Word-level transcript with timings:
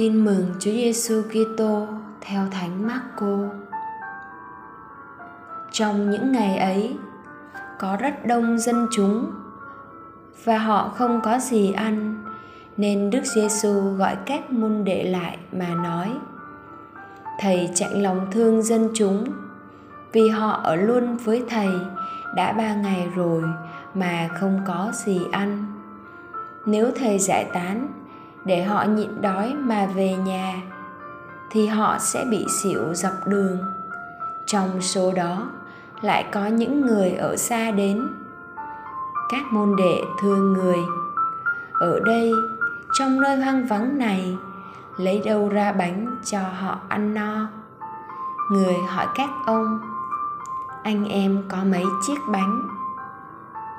Tin 0.00 0.24
mừng 0.24 0.46
Chúa 0.58 0.70
Giêsu 0.70 1.22
Kitô 1.22 1.86
theo 2.20 2.46
Thánh 2.50 2.86
Marco. 2.86 3.38
Trong 5.72 6.10
những 6.10 6.32
ngày 6.32 6.58
ấy, 6.58 6.96
có 7.78 7.96
rất 8.00 8.26
đông 8.26 8.58
dân 8.58 8.86
chúng 8.90 9.32
và 10.44 10.58
họ 10.58 10.88
không 10.88 11.20
có 11.24 11.38
gì 11.38 11.72
ăn, 11.72 12.24
nên 12.76 13.10
Đức 13.10 13.24
Giêsu 13.24 13.80
gọi 13.80 14.16
các 14.26 14.50
môn 14.50 14.84
đệ 14.84 15.04
lại 15.04 15.38
mà 15.52 15.74
nói: 15.74 16.12
Thầy 17.40 17.70
chạy 17.74 17.94
lòng 17.94 18.26
thương 18.32 18.62
dân 18.62 18.88
chúng 18.94 19.24
vì 20.12 20.28
họ 20.28 20.50
ở 20.50 20.76
luôn 20.76 21.16
với 21.16 21.44
thầy 21.48 21.70
đã 22.36 22.52
ba 22.52 22.74
ngày 22.74 23.08
rồi 23.14 23.42
mà 23.94 24.28
không 24.40 24.60
có 24.66 24.90
gì 24.94 25.20
ăn. 25.32 25.66
Nếu 26.66 26.90
thầy 26.96 27.18
giải 27.18 27.44
tán 27.52 27.88
để 28.44 28.62
họ 28.64 28.84
nhịn 28.84 29.20
đói 29.20 29.54
mà 29.54 29.86
về 29.94 30.16
nhà, 30.16 30.62
thì 31.50 31.66
họ 31.66 31.98
sẽ 31.98 32.24
bị 32.30 32.46
xỉu 32.62 32.94
dọc 32.94 33.12
đường. 33.26 33.58
Trong 34.46 34.80
số 34.80 35.12
đó, 35.12 35.48
lại 36.00 36.24
có 36.32 36.46
những 36.46 36.80
người 36.86 37.10
ở 37.10 37.36
xa 37.36 37.70
đến. 37.70 38.08
Các 39.30 39.42
môn 39.50 39.76
đệ 39.76 40.02
thương 40.20 40.52
người, 40.52 40.78
ở 41.80 42.00
đây, 42.00 42.32
trong 42.92 43.20
nơi 43.20 43.36
hoang 43.36 43.66
vắng 43.66 43.98
này, 43.98 44.36
lấy 44.96 45.22
đâu 45.24 45.48
ra 45.48 45.72
bánh 45.72 46.16
cho 46.24 46.40
họ 46.60 46.78
ăn 46.88 47.14
no? 47.14 47.48
Người 48.52 48.74
hỏi 48.88 49.06
các 49.14 49.30
ông, 49.46 49.78
anh 50.82 51.04
em 51.04 51.42
có 51.48 51.58
mấy 51.64 51.84
chiếc 52.06 52.18
bánh? 52.32 52.62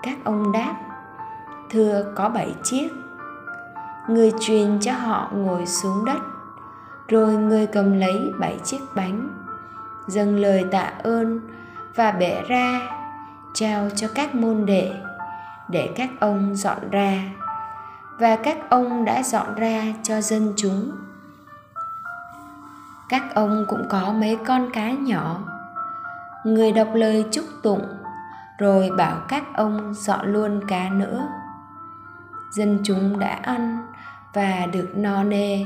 Các 0.04 0.18
ông 0.24 0.52
đáp, 0.52 0.76
thưa, 1.70 2.06
có 2.16 2.30
bảy 2.30 2.56
chiếc 2.64 2.90
người 4.08 4.32
truyền 4.40 4.80
cho 4.80 4.94
họ 4.94 5.30
ngồi 5.34 5.66
xuống 5.66 6.06
đất. 6.06 6.20
Rồi 7.08 7.34
người 7.34 7.68
cầm 7.68 8.00
lấy 8.00 8.34
bảy 8.40 8.60
chiếc 8.64 8.82
bánh, 8.96 9.30
dâng 10.08 10.36
lời 10.36 10.66
tạ 10.72 10.94
ơn 11.04 11.40
và 11.96 12.12
bẻ 12.12 12.44
ra, 12.48 12.82
trao 13.54 13.90
cho 13.96 14.08
các 14.16 14.36
môn 14.36 14.66
đệ 14.66 14.94
để 15.68 15.94
các 15.96 16.10
ông 16.20 16.56
dọn 16.56 16.90
ra. 16.92 17.22
Và 18.20 18.36
các 18.36 18.58
ông 18.70 19.06
đã 19.06 19.24
dọn 19.24 19.56
ra 19.56 19.84
cho 20.04 20.22
dân 20.22 20.54
chúng. 20.56 20.92
Các 23.10 23.24
ông 23.36 23.66
cũng 23.68 23.86
có 23.90 24.14
mấy 24.14 24.38
con 24.46 24.70
cá 24.74 24.92
nhỏ. 24.92 25.40
Người 26.46 26.72
đọc 26.72 26.88
lời 26.94 27.26
chúc 27.32 27.46
tụng, 27.64 27.86
rồi 28.58 28.90
bảo 28.98 29.18
các 29.28 29.44
ông 29.56 29.94
dọn 29.94 30.34
luôn 30.34 30.62
cá 30.68 30.90
nữa. 30.90 31.28
Dân 32.52 32.80
chúng 32.84 33.20
đã 33.20 33.40
ăn 33.44 33.91
và 34.34 34.66
được 34.72 34.90
no 34.96 35.24
nê. 35.24 35.66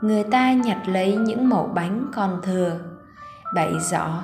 Người 0.00 0.24
ta 0.24 0.52
nhặt 0.52 0.78
lấy 0.86 1.16
những 1.16 1.48
mẩu 1.48 1.70
bánh 1.74 2.06
còn 2.14 2.40
thừa. 2.42 2.78
Bảy 3.54 3.72
giỏ 3.80 4.22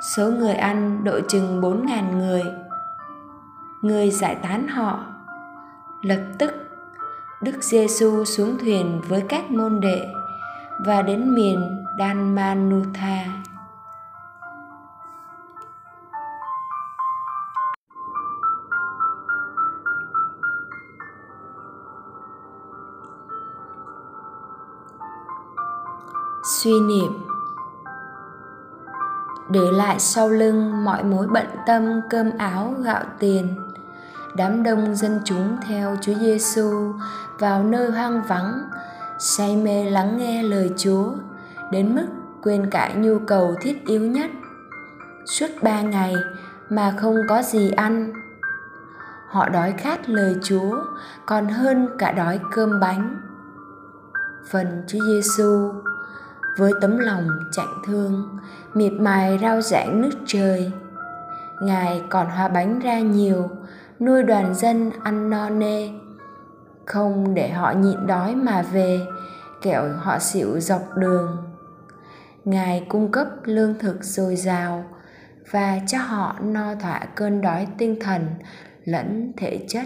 số 0.00 0.30
người 0.30 0.54
ăn 0.54 1.04
độ 1.04 1.20
chừng 1.28 1.60
bốn 1.60 1.86
ngàn 1.86 2.18
người. 2.18 2.42
Người 3.82 4.10
giải 4.10 4.34
tán 4.34 4.68
họ. 4.68 5.04
Lập 6.02 6.20
tức, 6.38 6.52
đức 7.42 7.62
giêsu 7.62 8.24
xuống 8.24 8.58
thuyền 8.58 9.00
với 9.08 9.24
các 9.28 9.50
môn 9.50 9.80
đệ 9.80 10.06
và 10.86 11.02
đến 11.02 11.34
miền 11.34 11.84
Dalmanutha. 11.98 13.24
Suy 26.44 26.80
niệm, 26.80 27.12
để 29.50 29.60
lại 29.72 29.98
sau 29.98 30.28
lưng 30.28 30.84
mọi 30.84 31.04
mối 31.04 31.26
bận 31.26 31.46
tâm, 31.66 32.00
cơm 32.10 32.30
áo, 32.38 32.74
gạo 32.84 33.04
tiền. 33.18 33.56
Đám 34.36 34.62
đông 34.62 34.94
dân 34.94 35.20
chúng 35.24 35.56
theo 35.68 35.96
Chúa 36.00 36.14
Giêsu 36.14 36.92
vào 37.38 37.62
nơi 37.62 37.90
hoang 37.90 38.22
vắng, 38.22 38.70
say 39.18 39.56
mê 39.56 39.90
lắng 39.90 40.18
nghe 40.18 40.42
lời 40.42 40.70
Chúa, 40.76 41.12
đến 41.72 41.94
mức 41.94 42.06
quên 42.42 42.70
cả 42.70 42.92
nhu 42.96 43.18
cầu 43.26 43.54
thiết 43.60 43.86
yếu 43.86 44.00
nhất. 44.00 44.30
Suốt 45.26 45.46
ba 45.62 45.80
ngày 45.80 46.14
mà 46.68 46.94
không 46.96 47.16
có 47.28 47.42
gì 47.42 47.70
ăn, 47.70 48.12
họ 49.28 49.48
đói 49.48 49.74
khát 49.78 50.08
lời 50.08 50.36
Chúa, 50.42 50.76
còn 51.26 51.48
hơn 51.48 51.88
cả 51.98 52.12
đói 52.12 52.40
cơm 52.52 52.80
bánh. 52.80 53.20
Phần 54.50 54.84
Chúa 54.88 54.98
Giêsu 55.06 55.72
với 56.58 56.72
tấm 56.80 56.98
lòng 56.98 57.28
chạnh 57.52 57.82
thương, 57.86 58.38
miệt 58.74 58.92
mài 58.92 59.38
rao 59.42 59.60
giảng 59.60 60.00
nước 60.00 60.14
trời. 60.26 60.72
Ngài 61.62 62.02
còn 62.08 62.26
hoa 62.26 62.48
bánh 62.48 62.78
ra 62.78 62.98
nhiều, 63.00 63.48
nuôi 64.00 64.22
đoàn 64.22 64.54
dân 64.54 64.90
ăn 65.02 65.30
no 65.30 65.50
nê. 65.50 65.88
Không 66.86 67.34
để 67.34 67.50
họ 67.50 67.72
nhịn 67.72 68.06
đói 68.06 68.34
mà 68.34 68.62
về, 68.62 69.00
kẻo 69.62 69.88
họ 69.98 70.18
xịu 70.18 70.60
dọc 70.60 70.96
đường. 70.96 71.36
Ngài 72.44 72.86
cung 72.88 73.12
cấp 73.12 73.26
lương 73.44 73.78
thực 73.78 74.04
dồi 74.04 74.36
dào 74.36 74.84
và 75.50 75.78
cho 75.86 75.98
họ 75.98 76.36
no 76.40 76.74
thỏa 76.74 77.00
cơn 77.14 77.40
đói 77.40 77.66
tinh 77.78 77.96
thần 78.00 78.26
lẫn 78.84 79.32
thể 79.36 79.64
chất. 79.68 79.84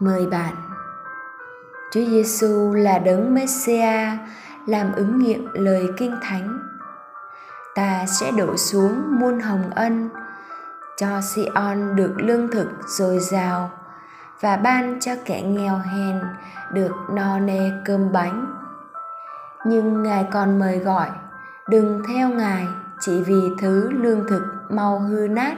Mời 0.00 0.26
bạn 0.26 0.54
Chúa 1.92 2.04
Giêsu 2.04 2.72
là 2.74 2.98
đấng 2.98 3.34
Messiah 3.34 4.18
làm 4.66 4.92
ứng 4.92 5.18
nghiệm 5.18 5.48
lời 5.52 5.88
kinh 5.96 6.16
thánh. 6.22 6.58
Ta 7.74 8.06
sẽ 8.06 8.30
đổ 8.30 8.56
xuống 8.56 9.20
muôn 9.20 9.40
hồng 9.40 9.70
ân 9.74 10.10
cho 10.96 11.20
Sion 11.20 11.96
được 11.96 12.12
lương 12.16 12.48
thực 12.50 12.68
dồi 12.86 13.18
dào 13.18 13.70
và 14.40 14.56
ban 14.56 15.00
cho 15.00 15.12
kẻ 15.24 15.42
nghèo 15.42 15.78
hèn 15.78 16.20
được 16.72 16.92
no 17.10 17.38
nê 17.38 17.70
cơm 17.84 18.12
bánh. 18.12 18.54
Nhưng 19.66 20.02
Ngài 20.02 20.26
còn 20.30 20.58
mời 20.58 20.78
gọi, 20.78 21.08
đừng 21.68 22.02
theo 22.08 22.28
Ngài 22.28 22.66
chỉ 23.00 23.22
vì 23.22 23.40
thứ 23.60 23.90
lương 23.90 24.28
thực 24.28 24.42
mau 24.68 24.98
hư 24.98 25.28
nát 25.28 25.54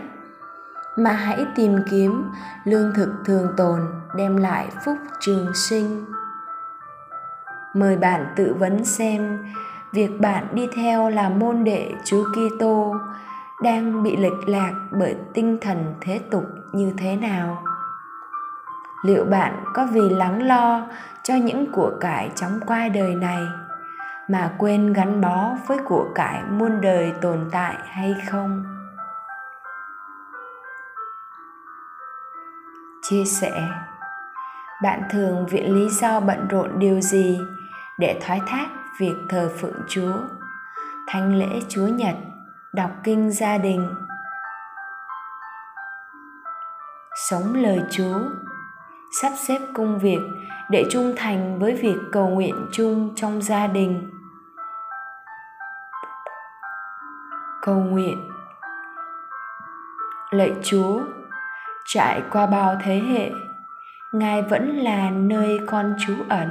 mà 0.97 1.12
hãy 1.12 1.47
tìm 1.56 1.77
kiếm, 1.91 2.31
lương 2.65 2.93
thực 2.95 3.12
thường 3.25 3.53
tồn, 3.56 3.81
đem 4.17 4.37
lại 4.37 4.69
phúc 4.84 4.97
trường 5.21 5.55
sinh. 5.55 6.05
Mời 7.75 7.97
bạn 7.97 8.27
tự 8.37 8.55
vấn 8.59 8.84
xem, 8.84 9.39
việc 9.93 10.21
bạn 10.21 10.47
đi 10.53 10.69
theo 10.77 11.09
là 11.09 11.28
môn 11.28 11.65
đệ 11.65 11.93
Chúa 12.05 12.25
Kitô, 12.33 12.97
đang 13.62 14.03
bị 14.03 14.17
lệch 14.17 14.49
lạc 14.49 14.73
bởi 14.91 15.17
tinh 15.34 15.59
thần 15.61 15.95
thế 16.01 16.21
tục 16.31 16.45
như 16.73 16.93
thế 16.99 17.17
nào? 17.17 17.62
Liệu 19.05 19.25
bạn 19.25 19.65
có 19.75 19.87
vì 19.93 20.09
lắng 20.09 20.43
lo 20.43 20.87
cho 21.22 21.34
những 21.34 21.72
của 21.72 21.93
cải 22.01 22.31
chóng 22.34 22.61
qua 22.67 22.89
đời 22.89 23.15
này, 23.15 23.43
mà 24.28 24.51
quên 24.59 24.93
gắn 24.93 25.21
bó 25.21 25.51
với 25.67 25.78
của 25.78 26.09
cải 26.15 26.43
muôn 26.51 26.81
đời 26.81 27.12
tồn 27.21 27.49
tại 27.53 27.75
hay 27.84 28.15
không? 28.31 28.79
Chia 33.10 33.25
sẻ. 33.25 33.69
Bạn 34.82 35.03
thường 35.10 35.47
viện 35.47 35.75
lý 35.75 35.88
do 35.88 36.21
bận 36.21 36.48
rộn 36.48 36.78
điều 36.78 37.00
gì 37.00 37.41
để 37.98 38.21
thoái 38.22 38.41
thác 38.47 38.66
việc 39.01 39.15
thờ 39.28 39.51
phượng 39.60 39.80
chúa? 39.89 40.12
Thánh 41.07 41.34
lễ 41.39 41.60
chúa 41.68 41.86
nhật, 41.86 42.15
đọc 42.72 42.91
kinh 43.04 43.30
gia 43.30 43.59
đình. 43.59 43.95
Sống 47.30 47.54
lời 47.54 47.80
chúa, 47.91 48.18
sắp 49.22 49.33
xếp 49.36 49.59
công 49.74 49.98
việc 49.98 50.21
để 50.71 50.84
trung 50.91 51.15
thành 51.16 51.59
với 51.59 51.74
việc 51.74 51.97
cầu 52.12 52.28
nguyện 52.28 52.66
chung 52.72 53.12
trong 53.16 53.42
gia 53.42 53.66
đình. 53.66 54.10
Cầu 57.62 57.74
nguyện. 57.74 58.30
Lạy 60.30 60.53
chúa 60.62 61.01
trải 61.95 62.22
qua 62.33 62.47
bao 62.47 62.77
thế 62.84 62.98
hệ, 62.98 63.31
ngài 64.13 64.42
vẫn 64.42 64.78
là 64.78 65.10
nơi 65.10 65.59
con 65.66 65.95
trú 65.98 66.15
ẩn. 66.28 66.48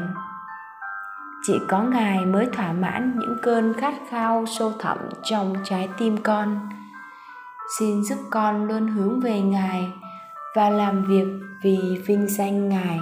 Chỉ 1.43 1.59
có 1.67 1.83
ngài 1.83 2.25
mới 2.25 2.45
thỏa 2.45 2.73
mãn 2.73 3.19
những 3.19 3.37
cơn 3.41 3.73
khát 3.73 3.93
khao 4.09 4.45
sâu 4.45 4.73
thẳm 4.79 4.97
trong 5.23 5.55
trái 5.63 5.89
tim 5.97 6.17
con. 6.17 6.69
Xin 7.79 8.03
giúp 8.03 8.17
con 8.29 8.67
luôn 8.67 8.87
hướng 8.87 9.19
về 9.19 9.41
ngài 9.41 9.93
và 10.55 10.69
làm 10.69 11.03
việc 11.03 11.27
vì 11.63 11.77
vinh 12.05 12.27
danh 12.27 12.69
ngài. 12.69 12.99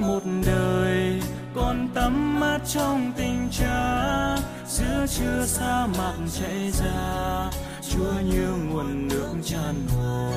Một 0.00 0.22
đời, 0.46 1.22
con 1.54 1.88
tắm 1.94 2.40
mát 2.40 2.58
trong 2.74 3.12
tình 3.16 3.48
cha. 3.58 4.36
Giữa 4.66 5.06
trưa 5.06 5.44
sa 5.46 5.86
mạc 5.98 6.14
chảy 6.40 6.70
ra, 6.70 7.50
chúa 7.90 8.12
như 8.32 8.48
nguồn 8.70 9.08
nước 9.08 9.34
tràn 9.44 9.74
hòa 9.96 10.30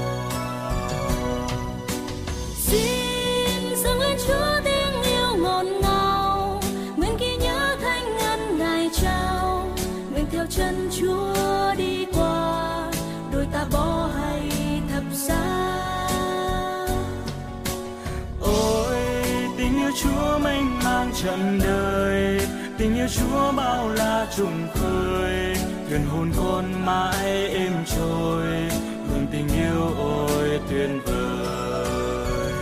xin 2.57 3.75
dâng 3.83 3.99
lên 3.99 4.17
chúa 4.27 4.61
tiếng 4.63 5.03
yêu 5.03 5.37
ngọt 5.37 5.63
ngào, 5.63 6.61
nguyện 6.97 7.17
ghi 7.19 7.35
nhớ 7.37 7.77
thanh 7.81 8.17
ngân 8.17 8.57
ngài 8.57 8.89
trao. 9.01 9.67
Nguyện 10.11 10.25
theo 10.31 10.45
chân 10.49 10.89
chúa 10.99 11.75
đi 11.77 12.05
qua, 12.13 12.91
đôi 13.31 13.47
ta 13.53 13.65
bỏ 13.71 14.09
hai 14.15 14.22
chúa 20.01 20.39
mênh 20.43 20.79
mang 20.83 21.11
trần 21.23 21.59
đời. 21.63 22.47
Tình 22.77 22.95
yêu 22.95 23.07
chúa 23.07 23.51
bao 23.51 23.89
la 23.89 24.27
trùng 24.37 24.67
khơi. 24.73 25.55
Thuyền 25.89 26.05
hồn 26.05 26.31
con 26.37 26.85
mãi 26.85 27.49
êm 27.49 27.73
trôi. 27.85 28.45
Hương 29.09 29.27
tình 29.31 29.47
yêu 29.47 29.93
ôi 29.97 30.59
tuyệt 30.69 30.89
vời. 31.05 32.53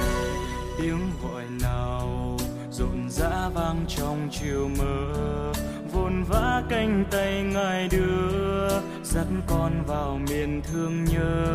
Tiếng 0.82 1.12
gọi 1.24 1.44
nào 1.62 2.38
rộn 2.72 3.10
rã 3.10 3.50
vang 3.54 3.86
trong 3.88 4.30
chiều 4.32 4.70
mơ. 4.80 5.14
Vồn 5.94 6.24
vã 6.24 6.64
cánh 6.70 7.06
tay 7.12 7.44
ngài 7.44 7.88
đưa, 7.88 8.70
dắt 9.04 9.26
con 9.48 9.84
vào 9.88 10.20
miền 10.30 10.62
thương 10.72 11.06
nhớ. 11.06 11.46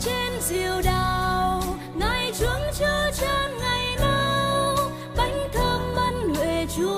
Trên 0.00 0.40
diều 0.40 0.82
đào 0.84 1.11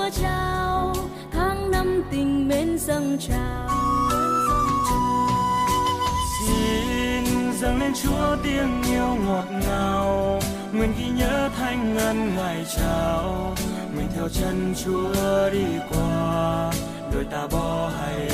chúa 0.05 0.23
trao, 0.23 0.95
tháng 1.33 1.71
năm 1.71 2.03
tình 2.11 2.49
mến 2.49 2.79
dâng 2.79 3.19
trào. 3.19 3.69
Xin 6.47 7.53
dâng 7.61 7.81
lên 7.81 7.93
chúa 8.03 8.37
tiếng 8.43 8.83
yêu 8.83 9.17
ngọt 9.27 9.45
ngào, 9.67 10.41
nguyện 10.73 10.93
ghi 10.99 11.09
nhớ 11.09 11.51
thanh 11.57 11.95
ngân 11.95 12.35
ngài 12.37 12.67
chào 12.77 13.55
nguyện 13.95 14.09
theo 14.15 14.29
chân 14.29 14.75
chúa 14.85 15.51
đi 15.53 15.65
qua, 15.91 16.71
đôi 17.13 17.25
ta 17.25 17.47
bỏ 17.53 17.91
hay 18.01 18.29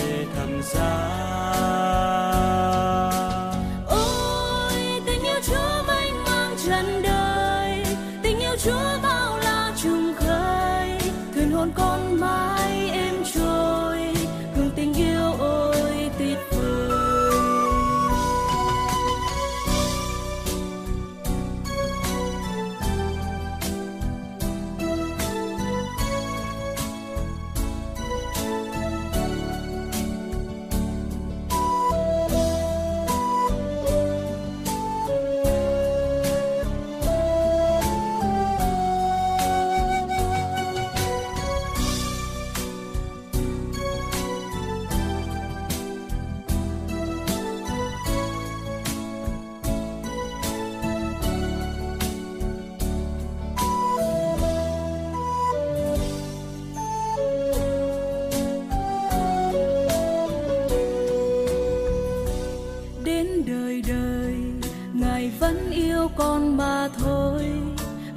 vẫn 65.50 65.70
yêu 65.70 66.10
con 66.16 66.56
mà 66.56 66.88
thôi. 66.98 67.44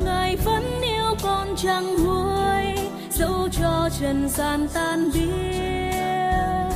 Ngài 0.05 0.35
vẫn 0.35 0.81
yêu 0.81 1.15
con 1.23 1.55
chẳng 1.57 1.95
nguôi 2.03 2.89
dẫu 3.11 3.49
cho 3.51 3.89
trần 3.99 4.29
gian 4.29 4.67
tan 4.73 5.11
biến. 5.13 6.69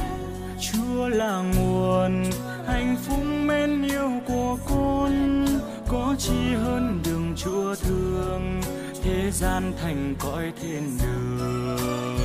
Chúa 0.59 1.07
là 1.07 1.41
nguồn 1.41 2.23
hạnh 2.67 2.95
phúc 3.07 3.19
mến 3.45 3.83
yêu 3.83 4.11
của 4.27 4.57
con 4.69 5.45
có 5.87 6.15
chi 6.19 6.53
hơn 6.63 6.99
đường 7.05 7.35
chúa 7.35 7.75
thương 7.75 8.61
thế 9.03 9.31
gian 9.31 9.73
thành 9.81 10.15
cõi 10.19 10.51
thiên 10.61 10.97
đường. 11.03 12.17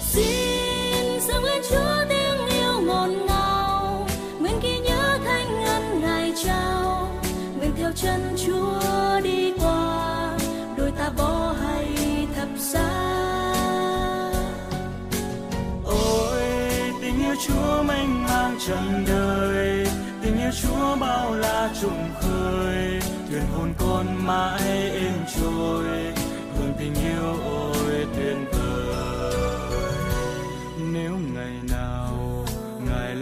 Xin 0.00 1.20
dâng 1.28 1.44
lên 1.44 1.62
chúa 1.70 2.15
chân 8.02 8.36
chúa 8.46 8.80
đi 9.24 9.52
qua, 9.60 10.38
đôi 10.76 10.90
ta 10.98 11.10
bỏ 11.16 11.54
hay 11.62 11.86
thập 12.36 12.48
giá. 12.58 12.90
Ôi, 15.84 16.42
tình 17.00 17.20
yêu 17.20 17.34
chúa 17.46 17.82
mênh 17.82 18.24
mang 18.24 18.58
trần 18.66 19.04
đời, 19.08 19.86
tình 20.22 20.38
yêu 20.38 20.50
chúa 20.62 20.96
bao 21.00 21.34
la 21.34 21.70
trùng 21.80 22.10
khơi. 22.20 23.00
Thuyền 23.30 23.42
hồn 23.56 23.74
con 23.78 24.26
mãi 24.26 24.90
êm 24.90 25.14
trôi, 25.34 25.84
hương 26.58 26.72
tình 26.78 26.94
yêu 26.94 27.36
ôi 27.44 28.06
tuyệt 28.16 28.36
vời 28.52 28.55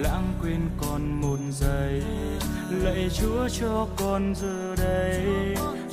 lãng 0.05 0.35
quên 0.43 0.61
con 0.81 1.21
một 1.21 1.39
giây. 1.51 2.03
Lạy 2.71 3.11
chúa 3.21 3.49
cho 3.61 3.87
con 3.97 4.35
giờ 4.35 4.75
đây 4.77 5.25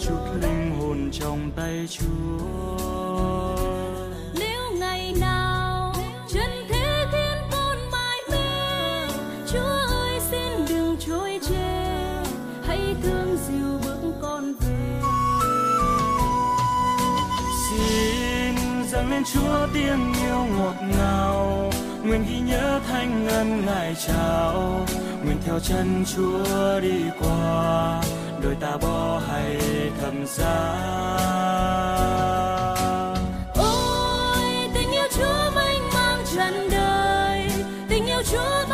chút 0.01 0.19
linh 0.41 0.79
hồn 0.79 1.09
trong 1.11 1.51
tay 1.55 1.87
chúa. 1.89 3.55
Nếu 4.39 4.71
ngày 4.79 5.13
nào 5.19 5.93
trần 6.33 6.51
thế 6.69 7.05
khiến 7.11 7.37
con 7.51 7.77
mãi 7.91 8.19
mê 8.31 9.07
chúa 9.51 9.77
ơi 9.89 10.19
xin 10.31 10.65
đừng 10.69 10.95
trôi 10.99 11.39
chê 11.49 11.93
hãy 12.67 12.95
thương 13.03 13.37
dìu 13.47 13.79
bước 13.83 14.13
con 14.21 14.53
về. 14.59 15.01
Xin 17.69 18.55
dâng 18.91 19.09
lên 19.11 19.23
chúa 19.33 19.67
tiếng 19.73 20.13
yêu 20.13 20.45
ngọt 20.57 20.75
ngào 20.97 21.71
nguyện 22.03 22.25
ghi 22.29 22.39
nhớ 22.39 22.79
thanh 22.87 23.25
ngân 23.25 23.65
ngài 23.65 23.95
chào. 24.07 24.85
Nguyện 25.23 25.37
theo 25.45 25.59
chân 25.59 26.03
chúa 26.15 26.79
đi 26.79 27.03
qua. 27.19 28.01
Đôi 28.43 28.55
ta 28.61 28.77
bỏ 28.81 29.21
hay 29.27 29.57
thầm 30.01 30.25
giá. 30.27 30.77
Ôi, 33.55 34.69
tình 34.73 34.91
yêu 34.91 35.07
chúa 35.17 35.51
mênh 35.55 35.81
mang 35.93 36.23
trần 36.35 36.69
đời 36.71 37.49
tình 37.89 38.05
yêu 38.05 38.21
chúa 38.31 38.70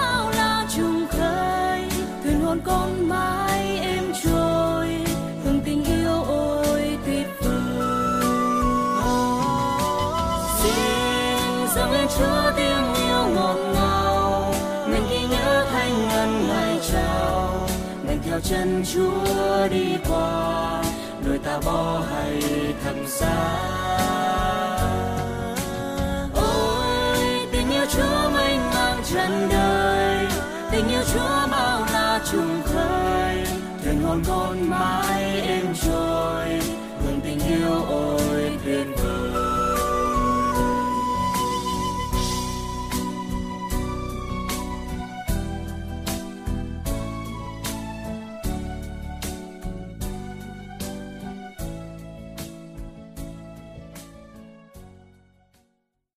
theo 18.37 18.43
chân 18.43 18.83
chúa 18.93 19.67
đi 19.67 19.97
qua, 20.09 20.83
đôi 21.25 21.37
ta 21.37 21.59
bỏ 21.65 22.01
hay 22.11 22.41
thầm 22.83 22.95
xa. 23.07 23.59
ôi, 26.35 27.17
tình 27.51 27.71
yêu 27.71 27.85
chúa 27.89 28.29
mênh 28.33 28.59
mang 28.69 29.01
trần 29.13 29.49
đời 29.51 30.27
tình 30.71 30.87
yêu 30.89 31.01
chúa 31.13 31.47
bao 31.51 31.85
la 31.93 32.21
trùng 32.31 32.61
khơi 32.65 33.45
thuyền 33.83 34.01
hồn 34.03 34.23
con 34.27 34.69
mãi 34.69 35.41
êm 35.41 35.65
trôi 35.85 36.06